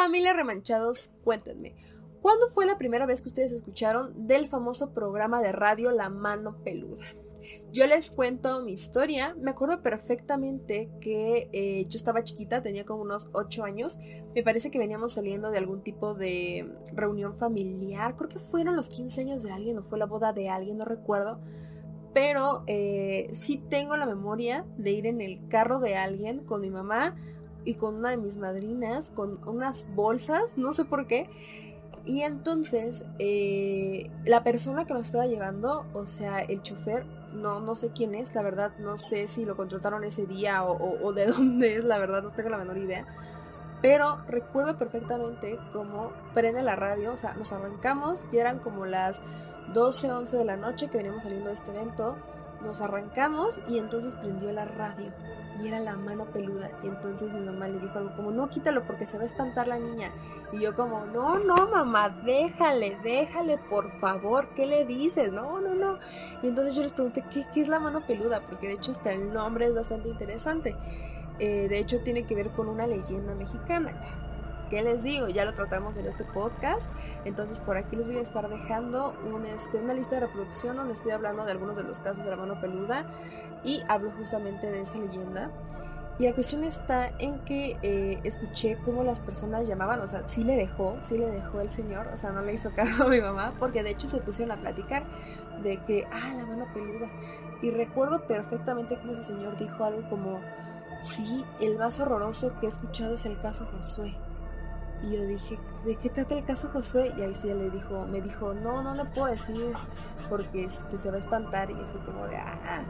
[0.00, 1.74] Familia Remanchados, cuéntenme,
[2.22, 6.62] ¿cuándo fue la primera vez que ustedes escucharon del famoso programa de radio La Mano
[6.62, 7.04] Peluda?
[7.72, 9.34] Yo les cuento mi historia.
[9.40, 13.98] Me acuerdo perfectamente que eh, yo estaba chiquita, tenía como unos 8 años.
[14.36, 18.14] Me parece que veníamos saliendo de algún tipo de reunión familiar.
[18.14, 20.84] Creo que fueron los 15 años de alguien o fue la boda de alguien, no
[20.84, 21.40] recuerdo.
[22.14, 26.70] Pero eh, sí tengo la memoria de ir en el carro de alguien con mi
[26.70, 27.16] mamá
[27.64, 31.28] y con una de mis madrinas, con unas bolsas, no sé por qué.
[32.04, 37.74] Y entonces eh, la persona que nos estaba llevando, o sea, el chofer, no, no
[37.74, 41.76] sé quién es, la verdad, no sé si lo contrataron ese día o, de dónde
[41.76, 43.06] es, la verdad, no tengo la menor idea.
[43.82, 49.22] Pero recuerdo perfectamente cómo prende la radio, o sea, nos arrancamos, ya eran como las
[49.72, 52.16] 12, 11 de la noche que veníamos saliendo de este evento,
[52.62, 55.12] nos arrancamos y entonces prendió la radio
[55.60, 56.70] y era la mano peluda.
[56.82, 59.68] Y entonces mi mamá le dijo algo como, no, quítalo porque se va a espantar
[59.68, 60.12] la niña.
[60.52, 65.32] Y yo como, no, no, mamá, déjale, déjale, por favor, ¿qué le dices?
[65.32, 65.98] No, no, no.
[66.42, 68.40] Y entonces yo les pregunté, ¿qué, qué es la mano peluda?
[68.40, 70.76] Porque de hecho hasta el nombre es bastante interesante.
[71.40, 73.98] Eh, de hecho tiene que ver con una leyenda mexicana.
[74.70, 75.28] ¿Qué les digo?
[75.28, 76.90] Ya lo tratamos en este podcast.
[77.24, 79.14] Entonces por aquí les voy a estar dejando
[79.46, 82.36] este, una lista de reproducción donde estoy hablando de algunos de los casos de la
[82.36, 83.06] mano peluda
[83.64, 85.50] y hablo justamente de esa leyenda.
[86.18, 90.42] Y la cuestión está en que eh, escuché cómo las personas llamaban, o sea, sí
[90.42, 93.20] le dejó, sí le dejó el señor, o sea, no le hizo caso a mi
[93.20, 95.04] mamá, porque de hecho se pusieron a platicar
[95.62, 97.08] de que, ah, la mano peluda.
[97.62, 100.40] Y recuerdo perfectamente cómo ese señor dijo algo como,
[101.00, 104.16] sí, el más horroroso que he escuchado es el caso Josué.
[105.02, 107.12] Y yo dije, ¿de qué trata el caso Josué?
[107.16, 109.72] Y ahí sí le dijo, me dijo, no, no lo puedo decir
[110.28, 111.70] porque este, se va a espantar.
[111.70, 112.84] Y fui como de, ah.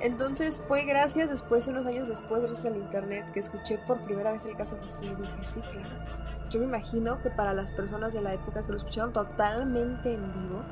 [0.00, 4.44] Entonces fue gracias después, unos años después, gracias al internet, que escuché por primera vez
[4.46, 5.88] el caso Josué y dije, sí, claro.
[6.50, 10.32] Yo me imagino que para las personas de la época que lo escucharon totalmente en
[10.32, 10.62] vivo,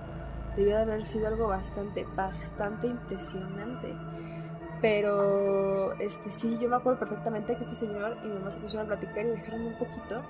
[0.56, 3.94] debió de haber sido algo bastante, bastante impresionante.
[4.80, 8.86] Pero, este sí, yo me acuerdo perfectamente que este señor y mi mamá se pusieron
[8.86, 10.22] a platicar y dejaron un poquito.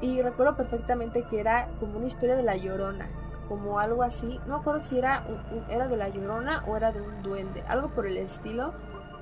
[0.00, 3.08] Y recuerdo perfectamente que era como una historia de la llorona,
[3.48, 4.40] como algo así.
[4.46, 5.24] No me acuerdo si era,
[5.68, 8.74] era de la llorona o era de un duende, algo por el estilo.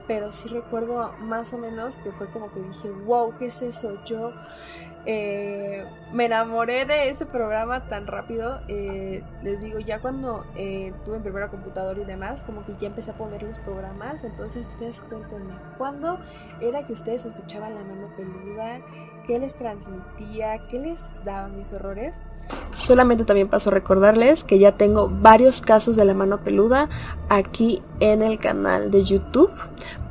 [0.06, 4.04] Pero sí recuerdo más o menos que fue como que dije, wow, ¿qué es eso?
[4.04, 4.32] Yo
[5.06, 8.60] eh, me enamoré de ese programa tan rápido.
[8.68, 12.86] Eh, les digo, ya cuando eh, tuve en primera computadora y demás, como que ya
[12.86, 14.24] empecé a poner los programas.
[14.24, 16.18] Entonces ustedes cuéntenme, ¿cuándo
[16.60, 18.80] era que ustedes escuchaban la mano peluda?
[19.26, 20.66] ¿Qué les transmitía?
[20.68, 22.22] ¿Qué les daba mis horrores?
[22.72, 26.88] Solamente también paso a recordarles que ya tengo varios casos de la mano peluda
[27.30, 29.50] aquí en el canal de YouTube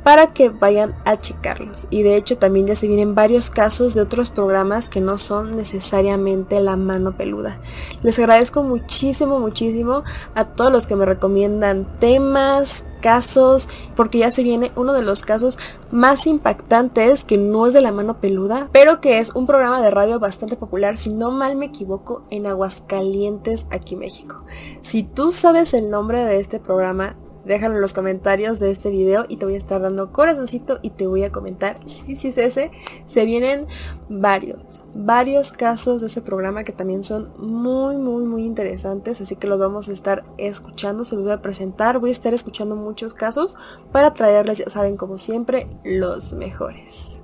[0.04, 1.88] para que vayan a checarlos.
[1.90, 5.56] Y de hecho también ya se vienen varios casos de otros programas que no son
[5.56, 7.60] necesariamente la mano peluda.
[8.02, 10.04] Les agradezco muchísimo, muchísimo
[10.36, 15.22] a todos los que me recomiendan temas, casos, porque ya se viene uno de los
[15.22, 15.60] casos
[15.92, 19.92] más impactantes que no es de la mano peluda, pero que es un programa de
[19.92, 24.46] radio bastante popular, si no mal me equivoco, en Aguascalientes, aquí México.
[24.82, 29.26] Si tú sabes el nombre de este programa, déjalo en los comentarios de este video
[29.28, 32.38] y te voy a estar dando corazoncito y te voy a comentar si sí, es
[32.38, 32.72] ese.
[33.06, 33.68] Se vienen
[34.10, 39.48] varios, varios casos de ese programa que también son muy, muy, muy interesantes, así que
[39.48, 43.14] los vamos a estar escuchando, se los voy a presentar, voy a estar escuchando muchos
[43.14, 43.56] casos
[43.92, 47.24] para traerles, ya saben, como siempre, los mejores.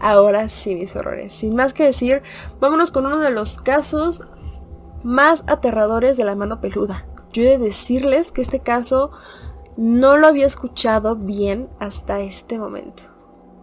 [0.00, 1.32] Ahora sí, mis horrores.
[1.32, 2.22] Sin más que decir,
[2.60, 4.22] vámonos con uno de los casos
[5.02, 7.07] más aterradores de la mano peluda.
[7.32, 9.10] Yo he de decirles que este caso
[9.76, 13.04] no lo había escuchado bien hasta este momento.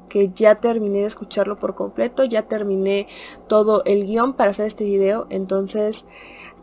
[0.09, 3.07] Que ya terminé de escucharlo por completo, ya terminé
[3.47, 5.27] todo el guion para hacer este video.
[5.29, 6.05] Entonces,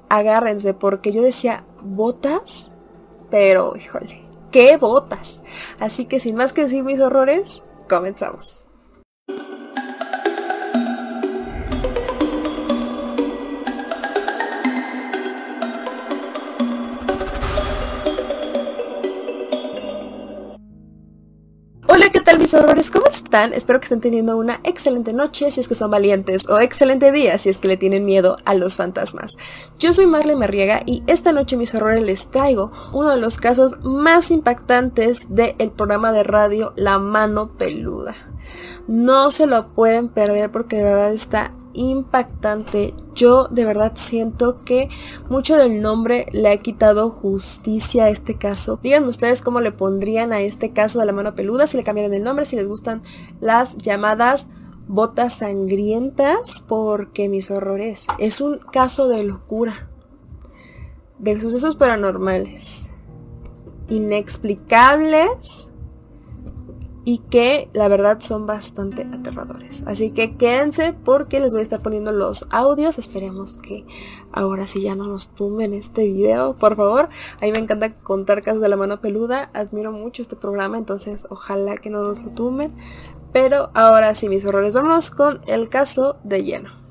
[0.09, 2.75] agárrense, porque yo decía, ¿botas?
[3.31, 5.43] Pero, híjole, ¿qué botas?
[5.79, 8.65] Así que sin más que decir mis horrores, comenzamos.
[22.33, 22.91] Tal mis horrores?
[22.91, 23.53] ¿Cómo están?
[23.53, 27.37] Espero que estén teniendo una excelente noche si es que son valientes o excelente día
[27.37, 29.37] si es que le tienen miedo a los fantasmas.
[29.79, 33.75] Yo soy Marley Merriega y esta noche mis horrores les traigo uno de los casos
[33.83, 38.15] más impactantes del programa de radio La Mano Peluda.
[38.89, 42.95] No se lo pueden perder porque de verdad está impactante.
[43.15, 44.89] Yo de verdad siento que
[45.29, 48.79] mucho del nombre le ha quitado justicia a este caso.
[48.83, 52.15] Díganme ustedes cómo le pondrían a este caso de la mano peluda, si le cambiaran
[52.15, 53.03] el nombre, si les gustan
[53.41, 54.47] las llamadas
[54.89, 58.07] botas sangrientas porque mis horrores.
[58.19, 59.89] Es un caso de locura,
[61.19, 62.91] de sucesos paranormales,
[63.89, 65.72] inexplicables
[67.05, 69.83] y que la verdad son bastante aterradores.
[69.87, 72.99] Así que quédense porque les voy a estar poniendo los audios.
[72.99, 73.85] Esperemos que
[74.33, 77.09] ahora sí ya no nos tumben este video, por favor.
[77.41, 79.51] A mí me encanta contar casos de la mano peluda.
[79.55, 82.73] Admiro mucho este programa, entonces ojalá que no nos lo tumben.
[83.33, 86.82] Pero ahora sí, mis horrores, vámonos con el caso de lleno.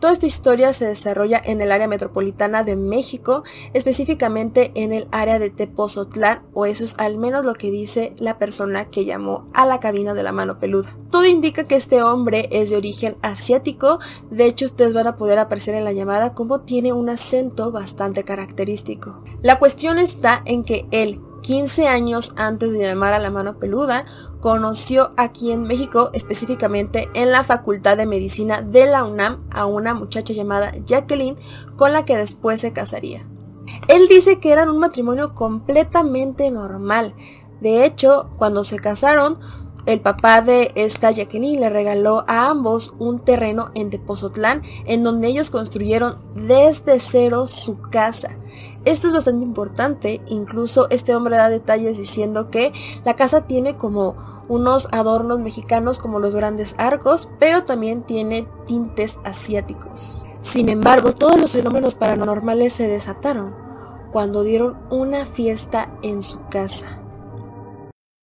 [0.00, 3.44] Toda esta historia se desarrolla en el área metropolitana de México,
[3.74, 8.38] específicamente en el área de Tepozotlán, o eso es al menos lo que dice la
[8.38, 10.96] persona que llamó a la cabina de la mano peluda.
[11.10, 13.98] Todo indica que este hombre es de origen asiático,
[14.30, 18.24] de hecho ustedes van a poder aparecer en la llamada como tiene un acento bastante
[18.24, 19.22] característico.
[19.42, 24.06] La cuestión está en que él 15 años antes de llamar a la mano peluda,
[24.40, 29.94] conoció aquí en México, específicamente en la Facultad de Medicina de la UNAM, a una
[29.94, 31.36] muchacha llamada Jacqueline,
[31.76, 33.26] con la que después se casaría.
[33.88, 37.14] Él dice que eran un matrimonio completamente normal.
[37.60, 39.38] De hecho, cuando se casaron,
[39.86, 45.28] el papá de esta Jacqueline le regaló a ambos un terreno en Tepozotlán en donde
[45.28, 48.36] ellos construyeron desde cero su casa.
[48.84, 52.72] Esto es bastante importante, incluso este hombre da detalles diciendo que
[53.04, 54.16] la casa tiene como
[54.48, 60.26] unos adornos mexicanos como los grandes arcos, pero también tiene tintes asiáticos.
[60.40, 63.54] Sin embargo, todos los fenómenos paranormales se desataron
[64.12, 67.00] cuando dieron una fiesta en su casa.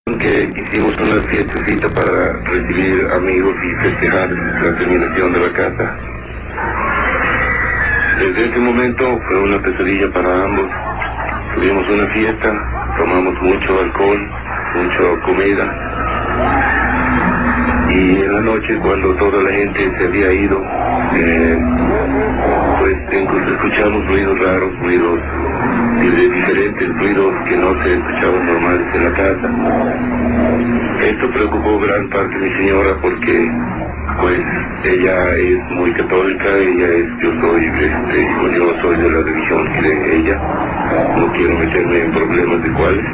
[0.07, 6.16] Hicimos una fiestecita para recibir amigos y festejar la terminación de la casa.
[8.19, 10.71] Desde ese momento fue una pesadilla para ambos.
[11.55, 14.31] Tuvimos una fiesta, tomamos mucho alcohol,
[14.75, 15.65] mucha comida.
[17.91, 20.65] Y en la noche cuando toda la gente se había ido,
[21.15, 21.63] eh,
[22.81, 25.21] pues escuchamos ruidos raros, ruidos
[26.01, 29.51] diferentes, ruidos que no se escuchaban normales en la casa.
[31.05, 33.51] Esto preocupó gran parte de mi señora porque
[34.21, 34.41] pues
[34.85, 38.27] ella es muy católica, ella es, yo soy, este,
[38.57, 40.37] yo soy de la religión de ella,
[41.17, 43.05] no quiero meterme en problemas de cuáles.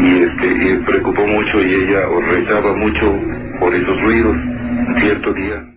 [0.00, 2.00] Y este, y preocupó mucho y ella
[2.30, 3.18] rezaba mucho
[3.60, 4.36] por esos ruidos
[4.98, 5.73] cierto día.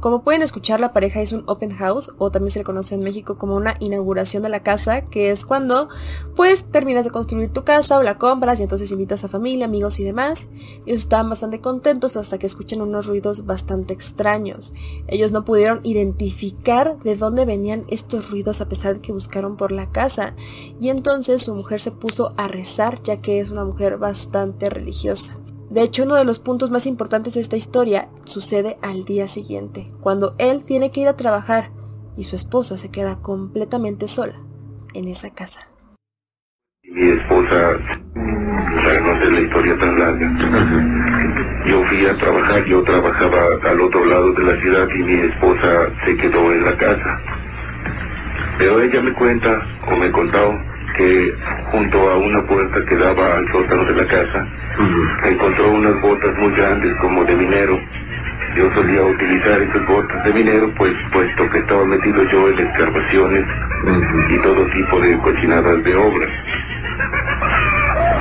[0.00, 3.02] Como pueden escuchar, la pareja es un open house o también se le conoce en
[3.02, 5.90] México como una inauguración de la casa, que es cuando
[6.34, 10.00] pues terminas de construir tu casa o la compras y entonces invitas a familia, amigos
[10.00, 10.50] y demás.
[10.86, 14.72] Ellos estaban bastante contentos hasta que escuchan unos ruidos bastante extraños.
[15.06, 19.70] Ellos no pudieron identificar de dónde venían estos ruidos a pesar de que buscaron por
[19.70, 20.34] la casa
[20.80, 25.36] y entonces su mujer se puso a rezar ya que es una mujer bastante religiosa.
[25.70, 29.88] De hecho, uno de los puntos más importantes de esta historia sucede al día siguiente,
[30.00, 31.70] cuando él tiene que ir a trabajar
[32.16, 34.34] y su esposa se queda completamente sola
[34.94, 35.68] en esa casa.
[36.82, 37.78] Mi esposa,
[38.14, 44.04] para no hacer la historia tan larga, yo fui a trabajar, yo trabajaba al otro
[44.06, 47.20] lado de la ciudad y mi esposa se quedó en la casa.
[48.58, 50.58] Pero ella me cuenta, o me contó,
[50.96, 51.34] que
[51.70, 54.46] junto a una puerta que daba al sótano de la casa,
[55.24, 57.78] encontró unas botas muy grandes como de minero.
[58.56, 63.44] Yo solía utilizar esas botas de minero, pues puesto que estaba metido yo en excavaciones
[64.28, 66.26] y todo tipo de cochinadas de obra.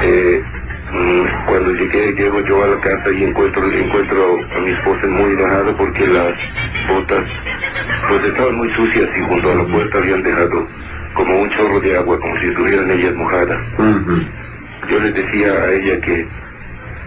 [0.03, 0.43] Eh,
[0.91, 5.33] mm, cuando llegué, llego yo a la casa y encuentro, encuentro a mi esposa muy
[5.33, 6.33] enojada porque las
[6.87, 7.23] botas
[8.07, 10.67] pues estaban muy sucias y junto a la puerta habían dejado
[11.13, 13.59] como un chorro de agua, como si estuvieran ellas mojadas.
[14.89, 16.27] Yo les decía a ella que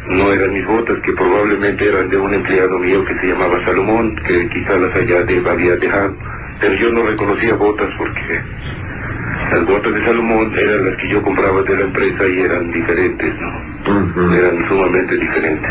[0.08, 4.16] no eran mis botas, que probablemente eran de un empleado mío que se llamaba Salomón,
[4.16, 6.16] que quizá las haya de, había dejado,
[6.60, 8.42] pero yo no reconocía botas porque
[9.52, 13.34] las botas de Salomón eran las que yo compraba de la empresa y eran diferentes,
[13.40, 14.32] ¿no?
[14.34, 15.70] Eran sumamente diferentes.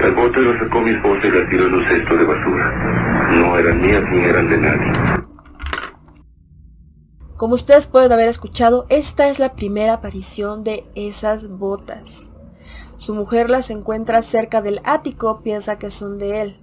[0.00, 2.72] Las botas las sacó mi esposa y las tiró en un cesto de basura.
[3.32, 4.92] No eran mías ni eran de nadie.
[7.36, 12.32] Como ustedes pueden haber escuchado, esta es la primera aparición de esas botas.
[12.96, 16.60] Su mujer las encuentra cerca del ático, piensa que son de él,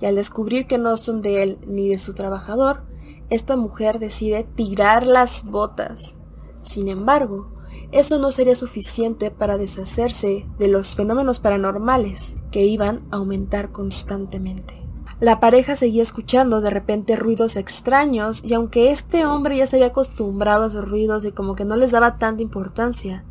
[0.00, 2.84] y al descubrir que no son de él ni de su trabajador,
[3.28, 6.18] esta mujer decide tirar las botas.
[6.62, 7.52] Sin embargo,
[7.92, 14.83] eso no sería suficiente para deshacerse de los fenómenos paranormales que iban a aumentar constantemente.
[15.24, 19.86] La pareja seguía escuchando de repente ruidos extraños y aunque este hombre ya se había
[19.86, 23.24] acostumbrado a esos ruidos y como que no les daba tanta importancia,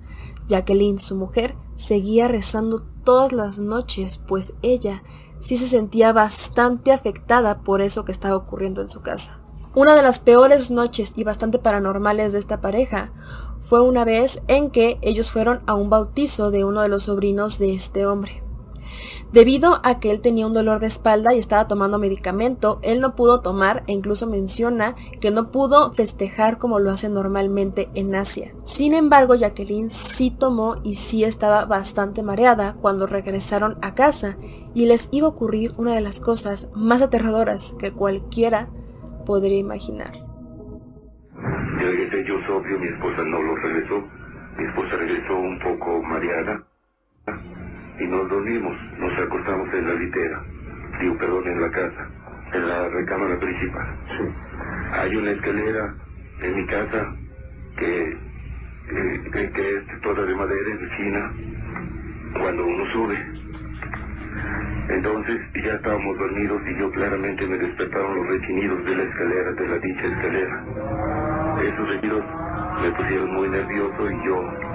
[0.47, 5.03] Jacqueline, su mujer, seguía rezando todas las noches, pues ella
[5.39, 9.39] sí se sentía bastante afectada por eso que estaba ocurriendo en su casa.
[9.75, 13.13] Una de las peores noches y bastante paranormales de esta pareja
[13.61, 17.59] fue una vez en que ellos fueron a un bautizo de uno de los sobrinos
[17.59, 18.42] de este hombre.
[19.33, 23.15] Debido a que él tenía un dolor de espalda y estaba tomando medicamento, él no
[23.15, 28.53] pudo tomar e incluso menciona que no pudo festejar como lo hace normalmente en Asia.
[28.63, 34.37] Sin embargo, Jacqueline sí tomó y sí estaba bastante mareada cuando regresaron a casa
[34.75, 38.69] y les iba a ocurrir una de las cosas más aterradoras que cualquiera
[39.25, 40.13] podría imaginar.
[42.27, 44.07] Yo mi esposa no lo regresó.
[44.57, 46.67] Mi esposa regresó un poco mareada
[48.03, 50.43] y nos dormimos, nos acostamos en la litera,
[50.99, 52.09] digo, perdón, en la casa,
[52.53, 53.87] en la recámara principal.
[54.91, 55.95] Hay una escalera
[56.41, 57.15] en mi casa
[57.77, 58.17] que,
[59.31, 61.33] que, es toda de madera, de china,
[62.33, 63.17] cuando uno sube.
[64.89, 69.67] Entonces ya estábamos dormidos y yo claramente me despertaron los rechinidos de la escalera, de
[69.67, 70.65] la dicha escalera.
[71.63, 72.25] Esos rechinidos
[72.81, 74.72] me pusieron muy nervioso y yo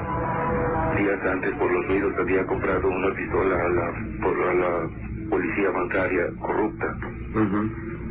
[0.96, 4.88] días antes por los ruidos había comprado una pistola a la, por la
[5.30, 6.96] policía bancaria corrupta.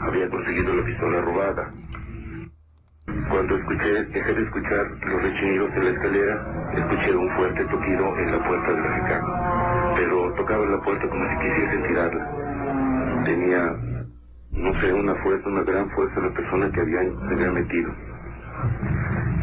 [0.02, 1.74] Había conseguido la pistola robada.
[3.30, 8.32] Cuando escuché, dejé de escuchar los rechinidos de la escalera, escuché un fuerte toquido en
[8.32, 9.94] la puerta de la.
[9.96, 13.24] Pero tocaba la puerta como si quisiesen tirarla.
[13.26, 13.76] Tenía,
[14.52, 17.92] no sé, una fuerza, una gran fuerza la persona que había, se había metido.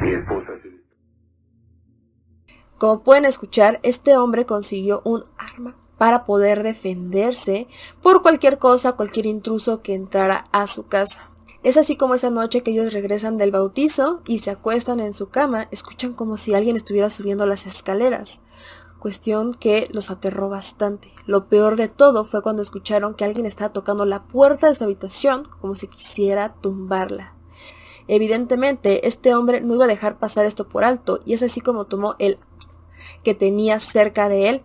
[0.01, 0.44] Mi esposa
[2.79, 7.69] como pueden escuchar, este hombre consiguió un arma para poder defenderse
[8.03, 11.31] por cualquier cosa, cualquier intruso que entrara a su casa.
[11.63, 15.31] Es así como esa noche que ellos regresan del bautizo y se acuestan en su
[15.31, 18.43] cama, escuchan como si alguien estuviera subiendo las escaleras,
[18.99, 21.11] cuestión que los aterró bastante.
[21.27, 24.85] Lo peor de todo fue cuando escucharon que alguien estaba tocando la puerta de su
[24.85, 27.35] habitación como si quisiera tumbarla.
[28.09, 31.87] Evidentemente, este hombre no iba a dejar pasar esto por alto y es así como
[31.87, 32.39] tomó el
[33.23, 34.63] que tenía cerca de él,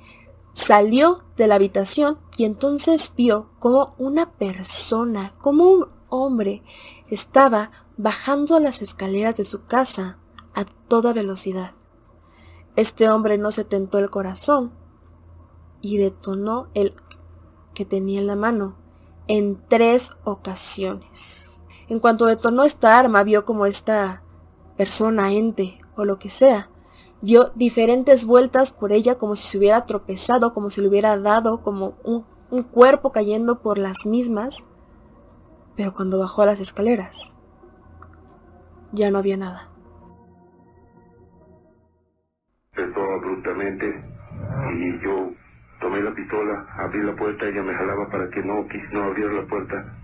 [0.54, 6.64] salió de la habitación y entonces vio como una persona, como un hombre,
[7.10, 10.18] estaba bajando las escaleras de su casa
[10.54, 11.72] a toda velocidad.
[12.76, 14.74] Este hombre no se tentó el corazón
[15.82, 16.94] y detonó el
[17.74, 18.76] que tenía en la mano
[19.28, 21.62] en tres ocasiones.
[21.88, 24.24] En cuanto detonó esta arma, vio como esta
[24.76, 26.70] persona, ente o lo que sea,
[27.22, 31.62] dio diferentes vueltas por ella como si se hubiera tropezado, como si le hubiera dado
[31.62, 32.26] como un,
[32.72, 34.68] cuerpo cayendo por las mismas.
[35.76, 37.36] Pero cuando bajó a las escaleras,
[38.92, 39.70] ya no había nada.
[42.74, 43.86] Empezó abruptamente
[44.74, 45.32] y yo
[45.80, 49.48] tomé la pistola, abrí la puerta, ella me jalaba para que no, no abriera la
[49.48, 49.96] puerta.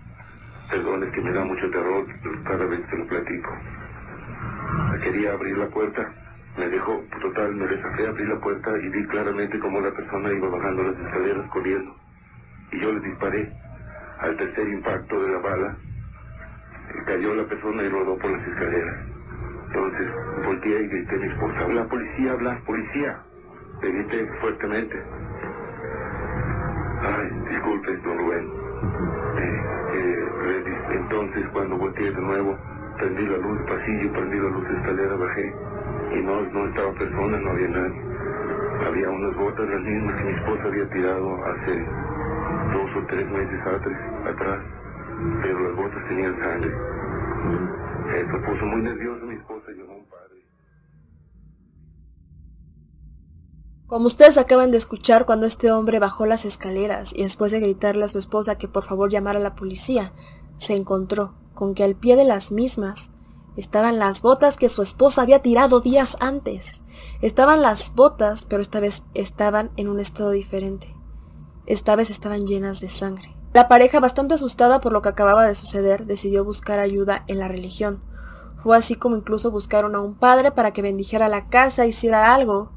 [0.70, 2.06] Perdón, es que me da mucho terror
[2.44, 3.50] cada vez que lo platico.
[5.02, 6.25] Quería abrir la puerta
[6.56, 10.48] me dejó, total, me desafé, abrí la puerta y vi claramente cómo la persona iba
[10.48, 11.94] bajando las escaleras corriendo.
[12.72, 13.52] Y yo le disparé.
[14.18, 15.76] Al tercer impacto de la bala,
[17.04, 18.96] cayó la persona y rodó por las escaleras.
[19.66, 20.10] Entonces
[20.46, 23.22] volteé y grité a mi esposa, habla policía, habla policía.
[23.82, 25.02] Le grité fuertemente.
[27.02, 28.50] Ay, disculpe, don Rubén.
[29.38, 29.62] Eh,
[29.94, 32.58] eh, entonces cuando volteé de nuevo,
[32.96, 35.75] prendí la luz del pasillo, prendí la luz de escalera, bajé
[36.18, 38.02] y no, no estaba persona, no había nadie.
[38.86, 41.86] Había unas botas las mismas que mi esposa había tirado hace
[42.72, 44.60] dos o tres meses atrás,
[45.42, 46.74] pero las botas tenían sangre.
[48.14, 50.46] Eso puso muy nervioso mi esposa y un padre.
[53.86, 58.04] Como ustedes acaban de escuchar cuando este hombre bajó las escaleras y después de gritarle
[58.04, 60.12] a su esposa que por favor llamara a la policía,
[60.56, 63.15] se encontró con que al pie de las mismas
[63.56, 66.82] Estaban las botas que su esposa había tirado días antes.
[67.22, 70.94] Estaban las botas, pero esta vez estaban en un estado diferente.
[71.66, 73.34] Esta vez estaban llenas de sangre.
[73.54, 77.48] La pareja, bastante asustada por lo que acababa de suceder, decidió buscar ayuda en la
[77.48, 78.02] religión.
[78.58, 82.72] Fue así como incluso buscaron a un padre para que bendijera la casa, hiciera algo.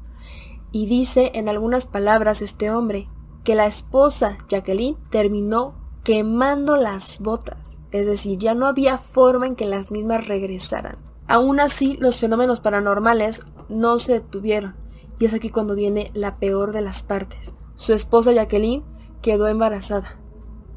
[0.72, 3.08] Y dice en algunas palabras este hombre
[3.44, 9.56] que la esposa, Jacqueline, terminó quemando las botas, es decir, ya no había forma en
[9.56, 10.98] que las mismas regresaran.
[11.26, 14.74] Aún así, los fenómenos paranormales no se detuvieron.
[15.18, 17.54] Y es aquí cuando viene la peor de las partes.
[17.76, 18.84] Su esposa Jacqueline
[19.22, 20.18] quedó embarazada.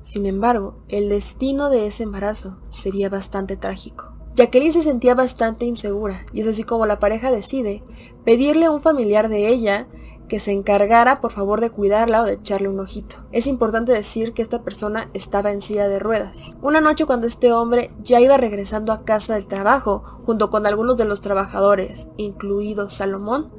[0.02, 4.14] Sin embargo, el destino de ese embarazo sería bastante trágico.
[4.36, 7.84] Jacqueline se sentía bastante insegura y es así como la pareja decide
[8.26, 9.88] pedirle a un familiar de ella
[10.28, 13.26] que se encargara por favor de cuidarla o de echarle un ojito.
[13.32, 16.58] Es importante decir que esta persona estaba en silla de ruedas.
[16.62, 20.98] Una noche cuando este hombre ya iba regresando a casa del trabajo, junto con algunos
[20.98, 23.52] de los trabajadores, incluido Salomón,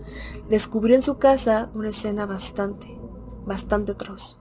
[0.49, 2.99] descubrió en su casa una escena bastante,
[3.47, 4.41] bastante atroz.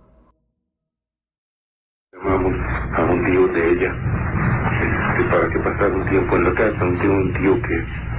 [2.11, 2.53] Llamamos
[2.93, 4.13] a un tío de ella
[5.13, 8.12] este, para que pasara un tiempo en la casa, un tío, que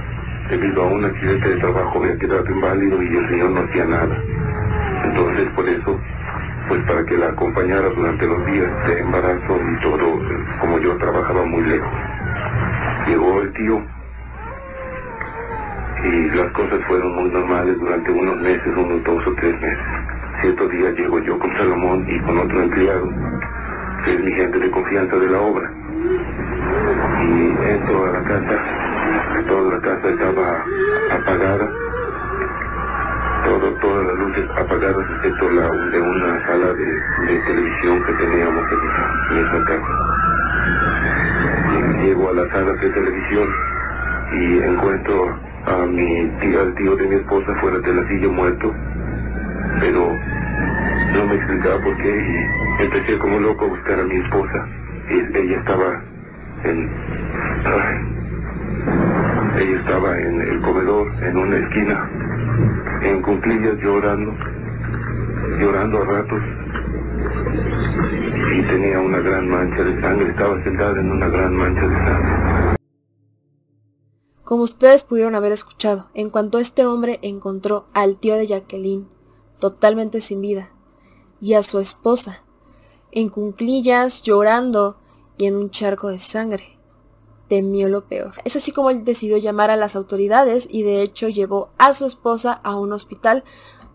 [0.49, 4.21] debido a un accidente de trabajo había quedado inválido y el señor no hacía nada.
[5.03, 5.99] Entonces por eso,
[6.67, 10.19] pues para que la acompañara durante los días de embarazo y todo,
[10.59, 11.89] como yo trabajaba muy lejos.
[13.07, 13.83] Llegó el tío
[16.03, 19.85] y las cosas fueron muy normales durante unos meses, unos dos o tres meses.
[20.41, 23.09] Cierto día llego yo con Salomón y con otro empleado,
[24.03, 25.71] que es mi gente de confianza de la obra.
[27.21, 28.74] Y entro a la casa
[30.03, 30.65] estaba
[31.11, 31.71] apagada,
[33.45, 39.37] todo, todas las luces apagadas excepto la de una sala de, televisión que teníamos en
[39.37, 39.93] esa, casa.
[42.03, 43.47] Llego a la sala de televisión
[44.33, 48.73] y encuentro a mi tío, al tío de mi esposa fuera de la silla muerto,
[49.79, 50.11] pero
[51.13, 52.47] no me explicaba por qué
[52.79, 54.67] y empecé como loco a buscar a mi esposa.
[55.09, 56.01] Y ella estaba
[56.63, 58.14] en...
[59.57, 62.11] Ella estaba en el comedor, en una esquina,
[63.01, 64.33] en cuclillas llorando,
[65.57, 66.41] llorando a ratos.
[68.53, 72.75] Y tenía una gran mancha de sangre, estaba sentada en una gran mancha de sangre.
[74.43, 79.07] Como ustedes pudieron haber escuchado, en cuanto este hombre encontró al tío de Jacqueline,
[79.59, 80.71] totalmente sin vida,
[81.39, 82.43] y a su esposa,
[83.11, 84.99] en cunclillas, llorando
[85.37, 86.74] y en un charco de sangre,
[87.47, 88.33] temió lo peor.
[88.43, 92.05] Es así como él decidió llamar a las autoridades y de hecho llevó a su
[92.05, 93.43] esposa a un hospital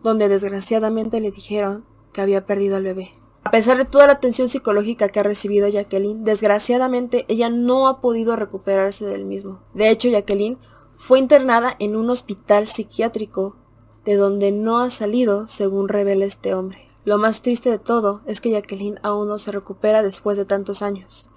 [0.02, 3.12] donde desgraciadamente le dijeron que había perdido al bebé.
[3.42, 8.00] A pesar de toda la atención psicológica que ha recibido Jacqueline, desgraciadamente ella no ha
[8.00, 9.62] podido recuperarse del mismo.
[9.72, 10.58] De hecho, Jacqueline
[10.94, 13.56] fue internada en un hospital psiquiátrico
[14.04, 16.86] de donde no ha salido, según revela este hombre.
[17.04, 20.82] Lo más triste de todo es que Jacqueline aún no se recupera después de tantos
[20.82, 21.30] años.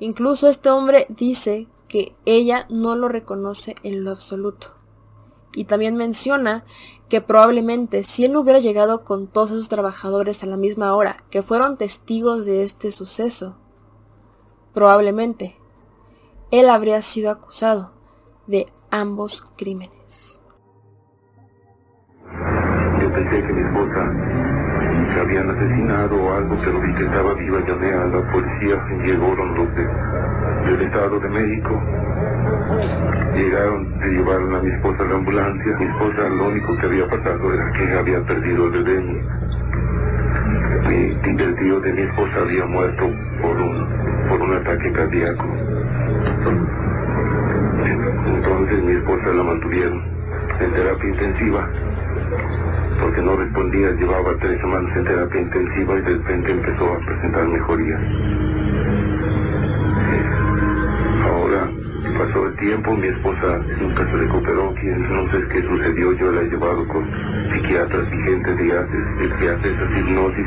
[0.00, 4.74] Incluso este hombre dice que ella no lo reconoce en lo absoluto.
[5.54, 6.64] Y también menciona
[7.08, 11.42] que probablemente si él hubiera llegado con todos esos trabajadores a la misma hora que
[11.42, 13.56] fueron testigos de este suceso,
[14.72, 15.56] probablemente
[16.50, 17.92] él habría sido acusado
[18.46, 20.42] de ambos crímenes.
[25.18, 30.82] Habían asesinado o algo, pero que estaba viva, llamé a la policía, llegaron los del
[30.82, 31.82] Estado de México,
[33.34, 37.08] llegaron, se llevaron a mi esposa a la ambulancia, mi esposa lo único que había
[37.08, 39.00] pasado era que había perdido el bebé,
[40.88, 43.10] mi, el tío de mi esposa había muerto
[43.42, 43.86] por un,
[44.28, 45.46] por un ataque cardíaco.
[48.26, 50.02] Entonces mi esposa la mantuvieron
[50.60, 51.70] en terapia intensiva
[53.22, 57.98] no respondía, llevaba tres semanas en terapia intensiva y de repente empezó a presentar mejoría.
[61.24, 61.70] Ahora
[62.18, 64.74] pasó el tiempo, mi esposa nunca se recuperó,
[65.10, 67.10] no sé qué sucedió, yo la he llevado con
[67.52, 70.46] psiquiatras y gente de que hace esa hipnosis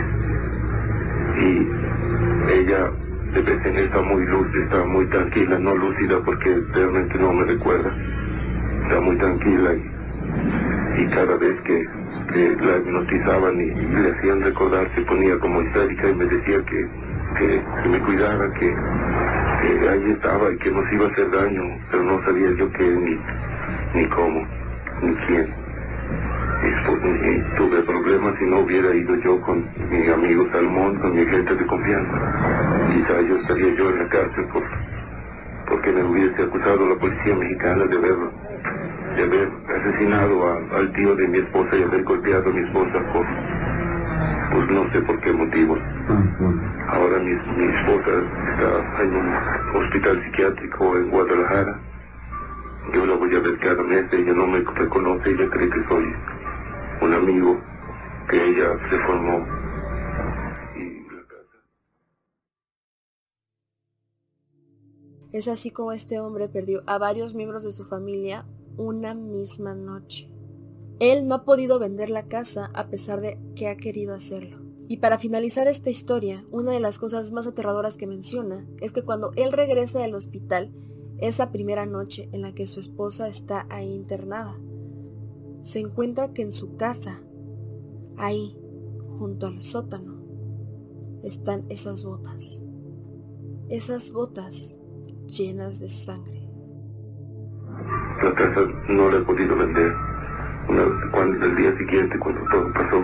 [1.37, 1.67] y
[2.53, 2.91] ella
[3.33, 7.95] de repente está muy lúcida, está muy tranquila, no lúcida porque realmente no me recuerda,
[8.83, 9.73] está muy tranquila
[10.97, 12.00] y cada vez que
[12.33, 16.87] la hipnotizaban y le hacían recordar, se ponía como histérica y me decía que,
[17.37, 18.73] que, me cuidara, que,
[19.89, 23.19] ahí estaba y que nos iba a hacer daño, pero no sabía yo qué, ni,
[23.93, 24.47] ni cómo,
[25.01, 25.53] ni quién.
[26.63, 31.55] Y, tuve problemas si no hubiera ido yo con mi amigo Salmón, con mi gente
[31.55, 32.87] de confianza.
[32.93, 34.63] Quizá yo estaría yo en la cárcel por,
[35.67, 38.40] porque me hubiese acusado la policía mexicana de verlo
[39.15, 43.25] de haber asesinado al tío de mi esposa y haber golpeado a mi esposa por,
[44.51, 45.77] pues no sé por qué motivo.
[46.87, 48.11] Ahora mi, mi esposa
[48.51, 49.33] está en un
[49.75, 51.79] hospital psiquiátrico en Guadalajara.
[52.93, 56.15] Yo la voy a ver cada mes, ella no me reconoce, ella cree que soy
[57.01, 57.61] un amigo,
[58.27, 59.45] que ella se formó
[65.31, 68.45] Es así como este hombre perdió a varios miembros de su familia
[68.77, 70.31] una misma noche.
[70.99, 74.61] Él no ha podido vender la casa a pesar de que ha querido hacerlo.
[74.87, 79.03] Y para finalizar esta historia, una de las cosas más aterradoras que menciona es que
[79.03, 80.73] cuando él regresa del hospital,
[81.17, 84.59] esa primera noche en la que su esposa está ahí internada,
[85.61, 87.23] se encuentra que en su casa,
[88.17, 88.57] ahí,
[89.17, 90.21] junto al sótano,
[91.23, 92.63] están esas botas.
[93.69, 94.77] Esas botas
[95.27, 96.40] llenas de sangre.
[98.23, 99.93] La casa no la he podido vender.
[101.11, 103.03] cuando, el día siguiente, cuando todo pasó,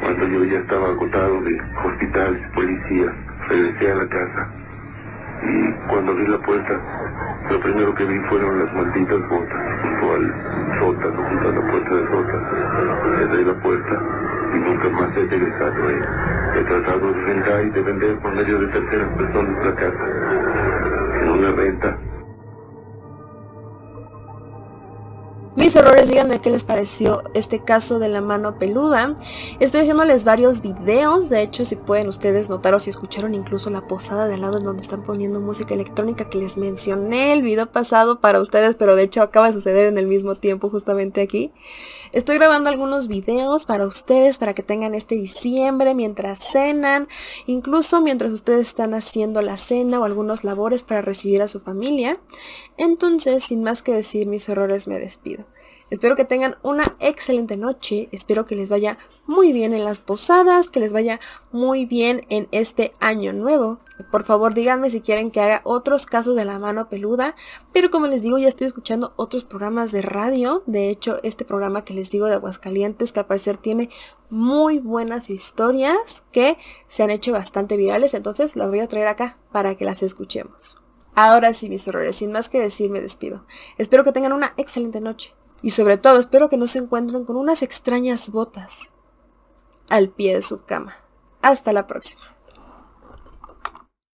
[0.00, 3.14] cuando yo ya estaba agotado de hospital, policía,
[3.48, 4.48] regresé a la casa.
[5.42, 6.80] Y cuando abrí la puerta,
[7.50, 11.94] lo primero que vi fueron las malditas botas junto al sótano, junto a la puerta
[11.94, 12.48] del sótano.
[13.18, 14.02] Cerré la puerta
[14.54, 18.66] y nunca más he regresado a He tratado de y de vender por medio de
[18.68, 21.98] terceras personas la casa en una venta
[26.02, 29.14] Errores, díganme qué les pareció este caso de la mano peluda.
[29.60, 33.86] Estoy haciéndoles varios videos, de hecho si pueden ustedes notar o si escucharon incluso la
[33.86, 37.70] posada de al lado en donde están poniendo música electrónica que les mencioné el video
[37.70, 41.52] pasado para ustedes, pero de hecho acaba de suceder en el mismo tiempo justamente aquí.
[42.12, 47.08] Estoy grabando algunos videos para ustedes para que tengan este diciembre mientras cenan,
[47.46, 52.20] incluso mientras ustedes están haciendo la cena o algunos labores para recibir a su familia.
[52.76, 55.46] Entonces, sin más que decir mis errores, me despido.
[55.88, 60.70] Espero que tengan una excelente noche, espero que les vaya muy bien en las posadas,
[60.70, 61.20] que les vaya
[61.52, 63.78] muy bien en este año nuevo.
[64.10, 67.34] Por favor díganme si quieren que haga otros casos de la mano peluda,
[67.72, 71.84] pero como les digo ya estoy escuchando otros programas de radio, de hecho este programa
[71.84, 73.90] que les digo de Aguascalientes que al parecer tiene
[74.30, 76.58] muy buenas historias que
[76.88, 80.78] se han hecho bastante virales, entonces las voy a traer acá para que las escuchemos.
[81.14, 83.44] Ahora sí, mis horrores, sin más que decir, me despido.
[83.76, 85.34] Espero que tengan una excelente noche.
[85.60, 88.94] Y sobre todo espero que no se encuentren con unas extrañas botas
[89.92, 90.96] al pie de su cama.
[91.42, 92.31] Hasta la próxima.